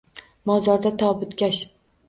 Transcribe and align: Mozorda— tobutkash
Mozorda— 0.51 0.93
tobutkash 1.03 1.63